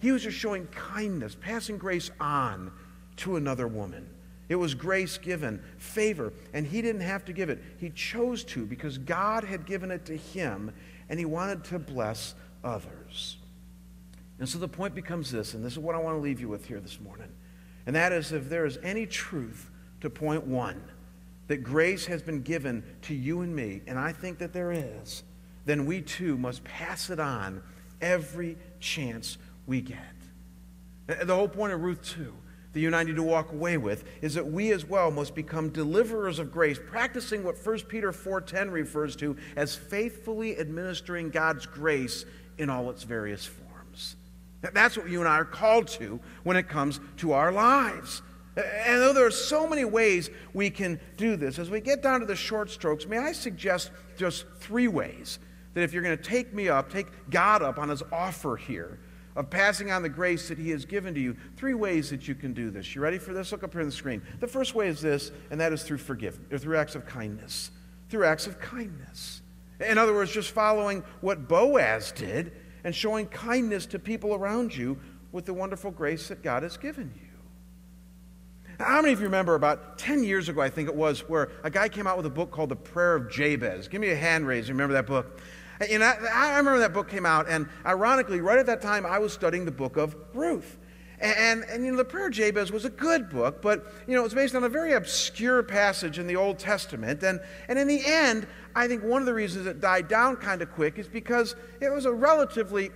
[0.00, 2.70] He was just showing kindness, passing grace on
[3.16, 4.08] to another woman.
[4.48, 7.60] It was grace given, favor, and he didn't have to give it.
[7.78, 10.72] He chose to because God had given it to him,
[11.08, 13.38] and he wanted to bless others.
[14.38, 16.48] And so the point becomes this, and this is what I want to leave you
[16.48, 17.28] with here this morning.
[17.86, 19.70] And that is if there is any truth
[20.00, 20.82] to point one,
[21.48, 25.22] that grace has been given to you and me, and I think that there is,
[25.64, 27.62] then we too must pass it on
[28.00, 29.98] every chance we get.
[31.06, 32.32] The whole point of Ruth 2
[32.72, 35.34] that you and I need to walk away with is that we as well must
[35.34, 41.64] become deliverers of grace, practicing what 1 Peter 4:10 refers to as faithfully administering God's
[41.64, 42.26] grace
[42.58, 43.65] in all its various forms.
[44.72, 48.22] That's what you and I are called to when it comes to our lives.
[48.56, 52.20] And though there are so many ways we can do this, as we get down
[52.20, 55.38] to the short strokes, may I suggest just three ways
[55.74, 58.98] that if you're going to take me up, take God up on his offer here,
[59.36, 61.36] of passing on the grace that He has given to you.
[61.56, 62.94] Three ways that you can do this.
[62.94, 63.52] You ready for this?
[63.52, 64.22] Look up here on the screen.
[64.40, 67.70] The first way is this, and that is through forgiveness, or through acts of kindness.
[68.08, 69.42] Through acts of kindness.
[69.86, 72.52] In other words, just following what Boaz did
[72.86, 74.96] and showing kindness to people around you
[75.32, 77.26] with the wonderful grace that God has given you.
[78.78, 81.70] How many of you remember about 10 years ago, I think it was, where a
[81.70, 83.88] guy came out with a book called The Prayer of Jabez?
[83.88, 84.68] Give me a hand raise.
[84.68, 85.40] You remember that book?
[85.80, 89.18] And I, I remember that book came out, and ironically, right at that time, I
[89.18, 90.78] was studying the book of Ruth.
[91.20, 94.20] And, and, you know, the prayer of Jabez was a good book, but, you know,
[94.20, 97.22] it was based on a very obscure passage in the Old Testament.
[97.22, 100.60] And, and in the end, I think one of the reasons it died down kind
[100.60, 102.90] of quick is because it was a relatively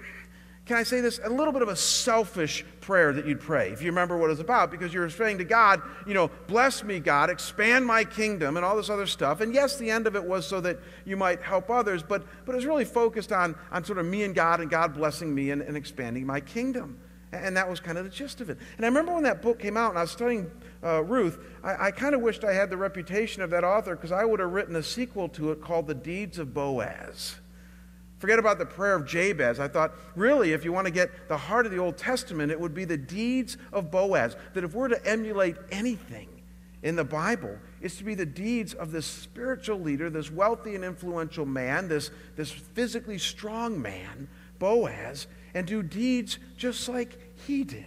[0.70, 1.18] can I say this?
[1.24, 4.40] A little bit of a selfish prayer that you'd pray, if you remember what it's
[4.40, 8.64] about, because you're saying to God, you know, bless me, God, expand my kingdom, and
[8.64, 9.40] all this other stuff.
[9.40, 12.52] And yes, the end of it was so that you might help others, but, but
[12.52, 15.50] it was really focused on, on sort of me and God and God blessing me
[15.50, 17.00] and, and expanding my kingdom.
[17.32, 18.58] And that was kind of the gist of it.
[18.76, 20.50] And I remember when that book came out and I was studying
[20.82, 24.10] uh, Ruth, I, I kind of wished I had the reputation of that author because
[24.10, 27.36] I would have written a sequel to it called The Deeds of Boaz.
[28.18, 29.58] Forget about the prayer of Jabez.
[29.58, 32.60] I thought, really, if you want to get the heart of the Old Testament, it
[32.60, 34.36] would be the deeds of Boaz.
[34.52, 36.28] That if we're to emulate anything
[36.82, 40.84] in the Bible, it's to be the deeds of this spiritual leader, this wealthy and
[40.84, 47.84] influential man, this, this physically strong man, Boaz, and do deeds just like he did.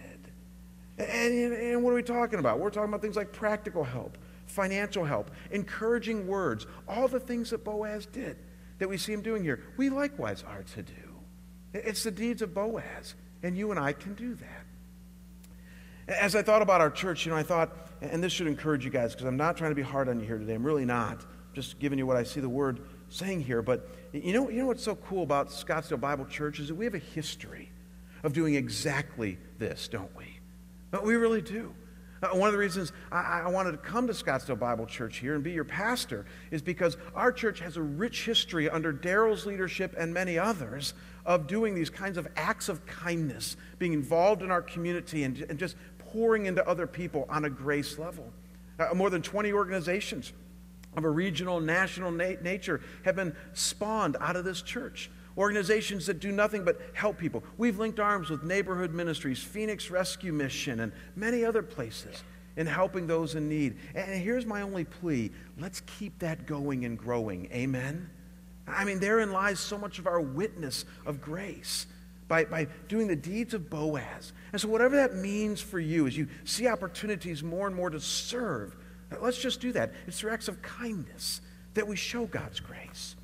[0.98, 2.58] And, and what are we talking about?
[2.58, 7.64] We're talking about things like practical help, financial help, encouraging words, all the things that
[7.64, 8.36] Boaz did
[8.78, 10.92] that we see him doing here, we likewise are to do.
[11.72, 14.66] It's the deeds of Boaz, and you and I can do that.
[16.06, 18.90] As I thought about our church, you know, I thought, and this should encourage you
[18.90, 20.54] guys, because I'm not trying to be hard on you here today.
[20.54, 21.22] I'm really not.
[21.22, 23.62] I'm just giving you what I see the word saying here.
[23.62, 26.84] But you know, you know what's so cool about Scottsdale Bible Church is that we
[26.84, 27.70] have a history
[28.22, 30.38] of doing exactly this, don't we?
[30.90, 31.74] But we really do.
[32.22, 35.34] Uh, one of the reasons I, I, wanted to come to Scottsdale Bible Church here
[35.34, 39.94] and be your pastor is because our church has a rich history under Daryl's leadership
[39.98, 40.94] and many others
[41.26, 45.58] of doing these kinds of acts of kindness, being involved in our community and, and
[45.58, 48.32] just pouring into other people on a grace level.
[48.78, 50.32] Uh, more than 20 organizations
[50.96, 56.20] of a regional, national na- nature have been spawned out of this church organizations that
[56.20, 57.42] do nothing but help people.
[57.58, 62.22] We've linked arms with neighborhood ministries, Phoenix Rescue Mission, and many other places
[62.56, 63.76] in helping those in need.
[63.94, 67.48] And here's my only plea let's keep that going and growing.
[67.52, 68.08] Amen?
[68.66, 71.86] I mean, therein lies so much of our witness of grace
[72.28, 74.32] by, by doing the deeds of Boaz.
[74.52, 78.00] And so, whatever that means for you, as you see opportunities more and more to
[78.00, 78.76] serve,
[79.22, 79.92] let's just do that.
[80.06, 81.40] It's through acts of kindness
[81.74, 83.16] that we show God's grace.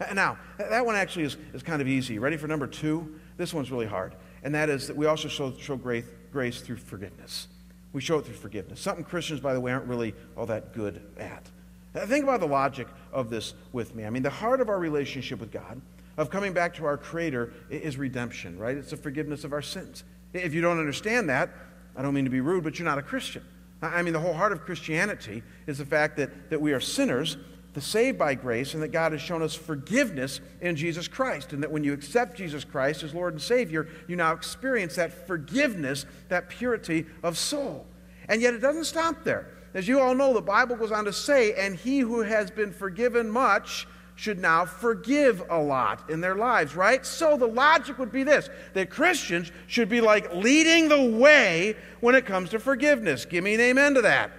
[0.00, 2.18] Uh, now, uh, that one actually is, is kind of easy.
[2.18, 3.14] Ready for number two?
[3.36, 4.14] This one's really hard.
[4.42, 7.48] And that is that we also show, show grace, grace through forgiveness.
[7.92, 8.80] We show it through forgiveness.
[8.80, 11.48] Something Christians, by the way, aren't really all that good at.
[11.94, 14.04] Now, think about the logic of this with me.
[14.06, 15.80] I mean, the heart of our relationship with God,
[16.16, 18.76] of coming back to our Creator, is redemption, right?
[18.76, 20.04] It's the forgiveness of our sins.
[20.32, 21.50] If you don't understand that,
[21.94, 23.44] I don't mean to be rude, but you're not a Christian.
[23.82, 27.36] I mean, the whole heart of Christianity is the fact that, that we are sinners
[27.74, 31.52] the saved by grace and that God has shown us forgiveness in Jesus Christ.
[31.52, 35.26] And that when you accept Jesus Christ as Lord and Savior, you now experience that
[35.26, 37.86] forgiveness, that purity of soul.
[38.28, 39.48] And yet it doesn't stop there.
[39.74, 42.72] As you all know, the Bible goes on to say, and he who has been
[42.72, 47.04] forgiven much should now forgive a lot in their lives, right?
[47.04, 52.14] So the logic would be this that Christians should be like leading the way when
[52.14, 53.24] it comes to forgiveness.
[53.24, 54.30] Give me an amen to that.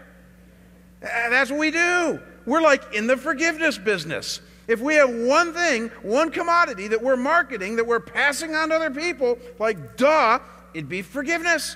[1.02, 2.20] That's what we do.
[2.46, 4.42] We're like in the forgiveness business.
[4.68, 8.76] If we have one thing, one commodity that we're marketing, that we're passing on to
[8.76, 10.40] other people, like duh,
[10.74, 11.76] it'd be forgiveness.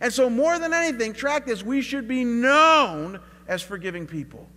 [0.00, 3.18] And so, more than anything, track this we should be known
[3.48, 4.48] as forgiving people,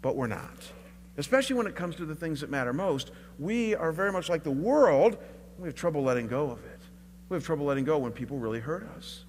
[0.00, 0.72] but we're not.
[1.18, 3.10] Especially when it comes to the things that matter most.
[3.38, 5.18] We are very much like the world.
[5.58, 6.80] We have trouble letting go of it.
[7.28, 9.24] We have trouble letting go when people really hurt us.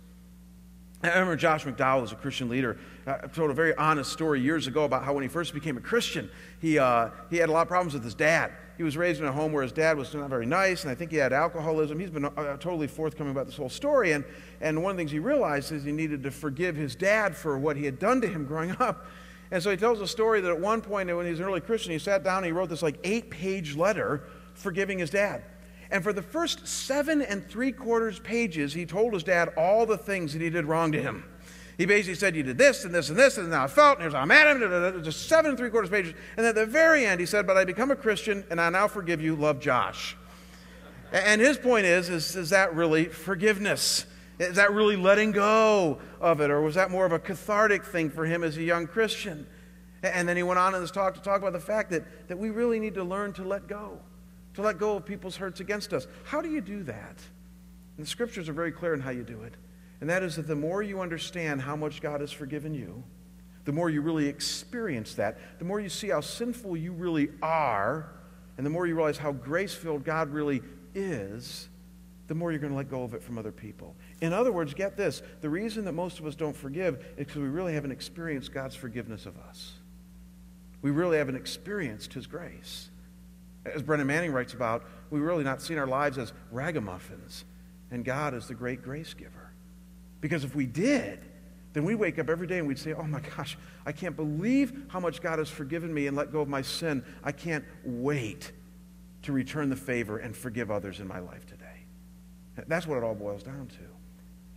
[1.01, 2.77] I remember Josh McDowell as a Christian leader.
[3.07, 5.81] I told a very honest story years ago about how when he first became a
[5.81, 6.29] Christian,
[6.59, 8.51] he, uh, he had a lot of problems with his dad.
[8.75, 10.95] He was raised in a home where his dad was not very nice, and I
[10.95, 11.99] think he had alcoholism.
[11.99, 14.11] He's been uh, totally forthcoming about this whole story.
[14.11, 14.25] And,
[14.59, 17.57] and one of the things he realized is he needed to forgive his dad for
[17.57, 19.05] what he had done to him growing up.
[19.51, 21.61] And so he tells a story that at one point, when he was an early
[21.61, 24.23] Christian, he sat down and he wrote this like eight page letter
[24.53, 25.43] forgiving his dad.
[25.91, 29.97] And for the first seven and three quarters pages, he told his dad all the
[29.97, 31.23] things that he did wrong to him.
[31.79, 34.01] He basically said, You did this and this and this, and now I felt, and
[34.01, 35.03] here's how I'm at him.
[35.03, 36.13] Just seven and three quarters pages.
[36.37, 38.87] And at the very end, he said, But I become a Christian, and I now
[38.87, 39.35] forgive you.
[39.35, 40.15] Love Josh.
[41.11, 44.05] And his point is, is, is that really forgiveness?
[44.39, 46.49] Is that really letting go of it?
[46.49, 49.45] Or was that more of a cathartic thing for him as a young Christian?
[50.01, 52.39] And then he went on in this talk to talk about the fact that, that
[52.39, 53.99] we really need to learn to let go,
[54.53, 56.07] to let go of people's hurts against us.
[56.23, 57.21] How do you do that?
[57.97, 59.55] And the scriptures are very clear on how you do it.
[59.99, 63.03] And that is that the more you understand how much God has forgiven you,
[63.65, 68.09] the more you really experience that, the more you see how sinful you really are,
[68.57, 70.61] and the more you realize how grace filled God really
[70.95, 71.67] is,
[72.27, 73.95] the more you're going to let go of it from other people.
[74.21, 77.37] In other words, get this the reason that most of us don't forgive is because
[77.37, 79.73] we really haven't experienced God's forgiveness of us.
[80.81, 82.89] We really haven't experienced His grace.
[83.65, 87.43] As Brennan Manning writes about, we really not seen our lives as ragamuffins,
[87.91, 89.51] and God is the great grace giver.
[90.21, 91.19] Because if we did,
[91.73, 94.85] then we wake up every day and we'd say, Oh my gosh, I can't believe
[94.89, 97.03] how much God has forgiven me and let go of my sin.
[97.23, 98.51] I can't wait
[99.23, 101.65] to return the favor and forgive others in my life today.
[102.67, 103.98] That's what it all boils down to.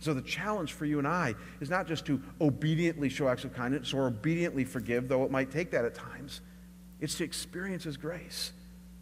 [0.03, 3.53] So the challenge for you and I is not just to obediently show acts of
[3.53, 6.41] kindness or obediently forgive, though it might take that at times.
[6.99, 8.51] It's to experience His grace,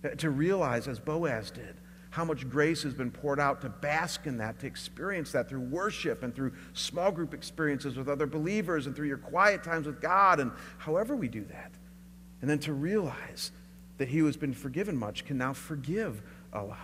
[0.06, 1.76] uh, to realize, as Boaz did,
[2.12, 5.62] how much grace has been poured out to bask in that, to experience that through
[5.62, 10.02] worship and through small group experiences with other believers and through your quiet times with
[10.02, 11.72] God and however we do that.
[12.42, 13.52] And then to realize
[13.98, 16.22] that he who has been forgiven much can now forgive
[16.54, 16.78] a lot.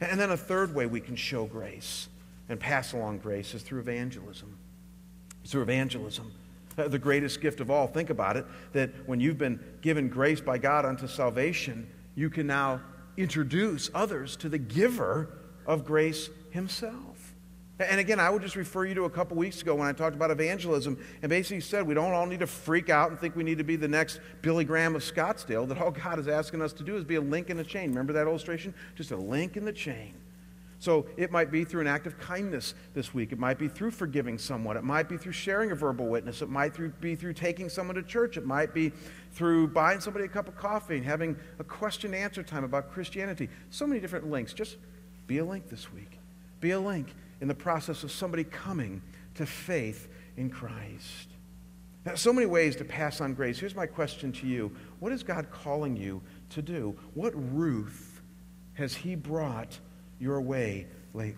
[0.00, 2.08] And then a third way we can show grace
[2.50, 4.58] and pass along grace is through evangelism.
[5.46, 6.30] through evangelism.
[6.76, 10.40] Uh, the greatest gift of all, think about it, that when you've been given grace
[10.40, 12.80] by God unto salvation, you can now
[13.16, 15.30] introduce others to the giver
[15.66, 17.34] of grace himself.
[17.78, 20.14] And again, I would just refer you to a couple weeks ago when I talked
[20.14, 23.42] about evangelism and basically said we don't all need to freak out and think we
[23.42, 26.74] need to be the next Billy Graham of Scottsdale, that all God is asking us
[26.74, 27.88] to do is be a link in the chain.
[27.88, 28.74] Remember that illustration?
[28.96, 30.14] Just a link in the chain.
[30.80, 33.32] So it might be through an act of kindness this week.
[33.32, 34.78] It might be through forgiving someone.
[34.78, 36.40] It might be through sharing a verbal witness.
[36.40, 38.38] It might be through taking someone to church.
[38.38, 38.90] It might be
[39.32, 43.50] through buying somebody a cup of coffee and having a question answer time about Christianity.
[43.68, 44.54] So many different links.
[44.54, 44.78] Just
[45.26, 46.18] be a link this week.
[46.60, 49.02] Be a link in the process of somebody coming
[49.34, 50.08] to faith
[50.38, 51.28] in Christ.
[52.06, 53.58] Now, so many ways to pass on grace.
[53.58, 56.96] Here's my question to you What is God calling you to do?
[57.12, 58.22] What Ruth
[58.72, 59.78] has He brought
[60.20, 61.34] your way lately?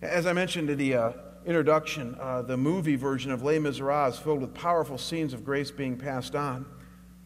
[0.00, 1.12] As I mentioned in the uh,
[1.44, 5.70] introduction, uh, the movie version of Les Miserables is filled with powerful scenes of grace
[5.70, 6.64] being passed on.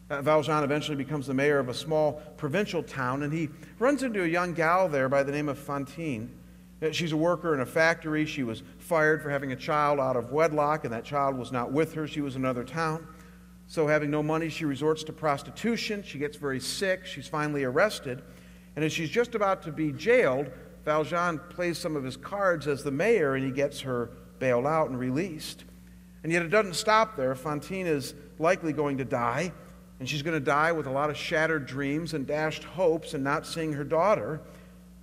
[0.09, 3.49] Uh, Valjean eventually becomes the mayor of a small provincial town, and he
[3.79, 6.31] runs into a young gal there by the name of Fantine.
[6.81, 8.25] Uh, she's a worker in a factory.
[8.25, 11.71] She was fired for having a child out of wedlock, and that child was not
[11.71, 12.07] with her.
[12.07, 13.07] She was in another town.
[13.67, 16.03] So, having no money, she resorts to prostitution.
[16.03, 17.05] She gets very sick.
[17.05, 18.21] She's finally arrested.
[18.75, 20.49] And as she's just about to be jailed,
[20.85, 24.89] Valjean plays some of his cards as the mayor and he gets her bailed out
[24.89, 25.65] and released.
[26.23, 27.33] And yet it doesn't stop there.
[27.35, 29.51] Fantine is likely going to die,
[29.99, 33.23] and she's going to die with a lot of shattered dreams and dashed hopes and
[33.23, 34.41] not seeing her daughter.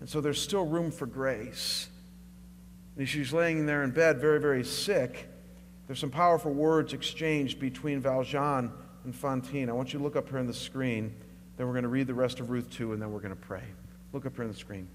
[0.01, 1.89] And so there's still room for grace.
[2.97, 5.29] And she's laying there in bed, very, very sick.
[5.87, 8.73] There's some powerful words exchanged between Valjean
[9.05, 9.69] and Fantine.
[9.69, 11.15] I want you to look up here on the screen.
[11.59, 13.41] Then we're going to read the rest of Ruth 2, and then we're going to
[13.41, 13.65] pray.
[14.13, 14.87] Look up here on the screen.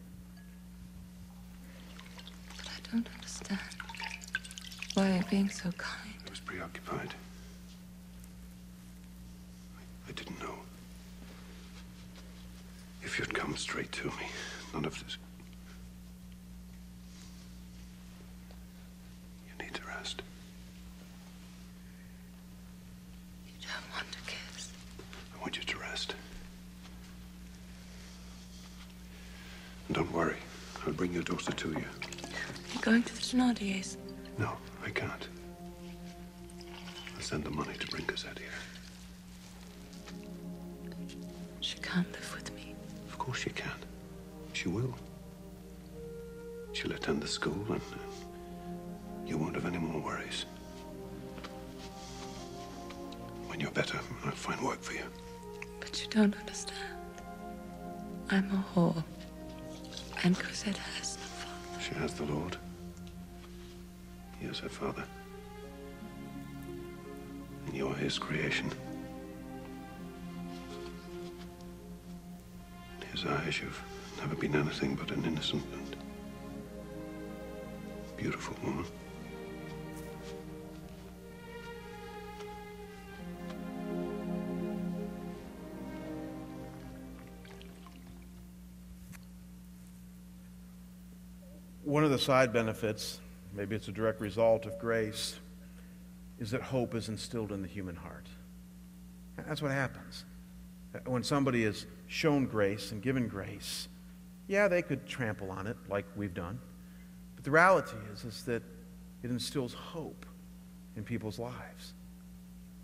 [2.57, 3.59] But I don't understand.
[4.93, 6.13] Why you're you being so kind?
[6.25, 7.13] I was preoccupied.
[9.75, 10.55] I, I didn't know.
[13.03, 14.27] If you'd come straight to me,
[14.73, 15.17] none of this.
[19.49, 20.21] You need to rest.
[23.47, 24.71] You don't want to kiss.
[25.37, 26.15] I want you to rest.
[29.82, 30.37] And don't worry.
[30.85, 31.85] I'll bring your daughter to you.
[32.73, 33.97] You're going to the Thénardiers?
[34.37, 34.51] No,
[34.83, 35.27] I can't.
[37.15, 38.47] I'll send the money to bring Cosette here.
[41.61, 42.75] She can't live with me.
[43.07, 43.71] Of course she can.
[44.53, 44.93] She will.
[46.73, 47.81] She'll attend the school and,
[49.27, 50.45] you won't have any more worries.
[53.47, 55.05] When you're better, I'll find work for you.
[55.79, 56.79] But you don't understand.
[58.31, 59.03] I'm a whore.
[60.25, 61.83] And Cosette has no father.
[61.83, 62.55] She has the Lord.
[64.39, 65.03] He is her father.
[67.65, 68.71] And you're his creation.
[73.01, 73.83] In his eyes, you've
[74.17, 75.95] never been anything but an innocent and
[78.15, 78.85] beautiful woman.
[92.03, 93.21] One of the side benefits,
[93.53, 95.39] maybe it's a direct result of grace,
[96.37, 98.27] is that hope is instilled in the human heart.
[99.37, 100.25] That's what happens.
[100.93, 103.87] Uh, when somebody is shown grace and given grace,
[104.49, 106.59] yeah, they could trample on it like we've done.
[107.35, 108.63] But the reality is, is that
[109.23, 110.25] it instills hope
[110.97, 111.93] in people's lives.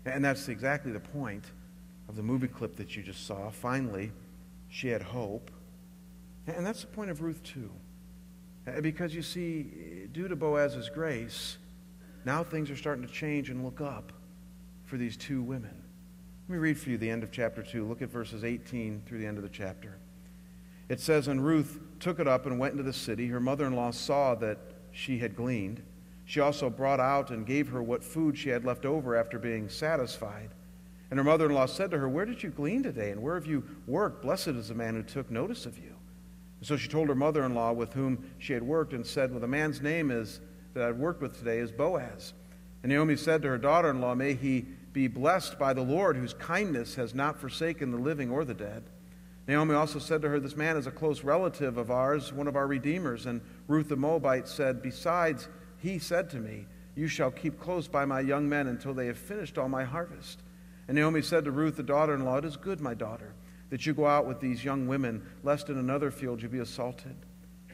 [0.06, 1.44] And that's exactly the point
[2.08, 3.50] of the movie clip that you just saw.
[3.50, 4.12] Finally,
[4.70, 5.50] she had hope.
[6.46, 7.70] And that's the point of Ruth, too.
[8.66, 11.58] Uh, because you see, due to Boaz's grace,
[12.24, 14.12] now things are starting to change and look up
[14.84, 15.82] for these two women.
[16.48, 17.86] Let me read for you the end of chapter 2.
[17.86, 19.98] Look at verses 18 through the end of the chapter.
[20.88, 23.28] It says, And Ruth took it up and went into the city.
[23.28, 24.58] Her mother in law saw that
[24.90, 25.82] she had gleaned.
[26.24, 29.68] She also brought out and gave her what food she had left over after being
[29.68, 30.50] satisfied.
[31.10, 33.34] And her mother in law said to her, Where did you glean today, and where
[33.34, 34.22] have you worked?
[34.22, 35.94] Blessed is the man who took notice of you.
[36.60, 39.30] And so she told her mother in law with whom she had worked and said,
[39.30, 40.40] Well, the man's name is
[40.74, 42.34] that I've worked with today is Boaz.
[42.82, 46.16] And Naomi said to her daughter in law, May he be blessed by the Lord,
[46.16, 48.84] whose kindness has not forsaken the living or the dead.
[49.48, 52.56] Naomi also said to her, This man is a close relative of ours, one of
[52.56, 53.24] our redeemers.
[53.24, 55.48] And Ruth the Moabite said, Besides,
[55.78, 59.18] he said to me, You shall keep close by my young men until they have
[59.18, 60.40] finished all my harvest.
[60.88, 63.32] And Naomi said to Ruth the daughter in law, It is good, my daughter
[63.70, 67.14] that you go out with these young women, lest in another field you be assaulted.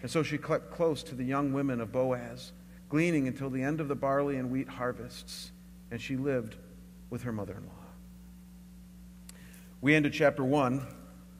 [0.02, 2.52] And so she kept close to the young women of Boaz,
[2.88, 5.50] gleaning until the end of the barley and wheat harvests,
[5.90, 6.56] and she lived
[7.10, 7.72] with her mother in law.
[9.80, 10.86] We ended chapter 1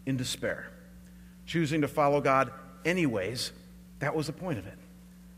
[0.06, 0.72] in despair,
[1.44, 2.50] choosing to follow God
[2.84, 3.52] anyways.
[3.98, 4.78] That was the point of it.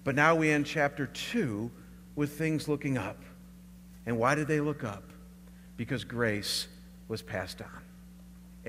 [0.05, 1.71] But now we end chapter 2
[2.15, 3.23] with things looking up.
[4.07, 5.05] And why did they look up?
[5.77, 6.69] Because grace
[7.09, 7.88] was passed on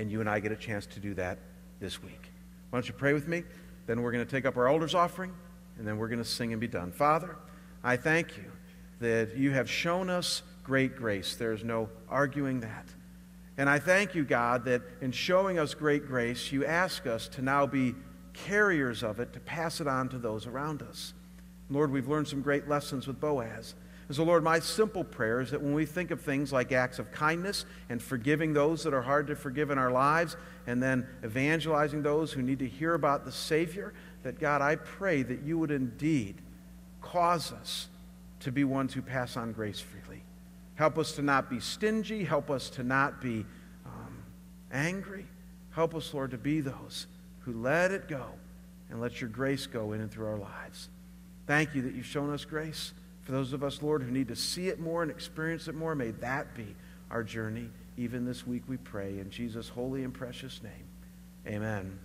[0.00, 1.38] and you and I get a chance to do that
[1.78, 2.30] this week.
[2.70, 3.44] Why don't you pray with me?
[3.86, 5.34] Then we're going to take up our elders' offering,
[5.76, 6.90] and then we're going to sing and be done.
[6.90, 7.36] Father,
[7.84, 8.50] I thank you
[9.00, 11.36] that you have shown us great grace.
[11.36, 12.86] There's no arguing that.
[13.58, 17.42] And I thank you, God, that in showing us great grace, you ask us to
[17.42, 17.94] now be
[18.32, 21.12] carriers of it, to pass it on to those around us.
[21.68, 23.74] Lord, we've learned some great lessons with Boaz.
[24.10, 26.98] And so, Lord, my simple prayer is that when we think of things like acts
[26.98, 30.36] of kindness and forgiving those that are hard to forgive in our lives,
[30.66, 33.94] and then evangelizing those who need to hear about the Savior,
[34.24, 36.42] that God, I pray that you would indeed
[37.00, 37.86] cause us
[38.40, 40.24] to be ones who pass on grace freely.
[40.74, 42.24] Help us to not be stingy.
[42.24, 43.46] Help us to not be
[43.86, 44.24] um,
[44.72, 45.24] angry.
[45.70, 47.06] Help us, Lord, to be those
[47.42, 48.24] who let it go
[48.90, 50.88] and let your grace go in and through our lives.
[51.46, 52.92] Thank you that you've shown us grace.
[53.30, 55.94] For those of us, Lord, who need to see it more and experience it more,
[55.94, 56.74] may that be
[57.12, 59.20] our journey even this week, we pray.
[59.20, 60.88] In Jesus' holy and precious name,
[61.46, 62.00] amen.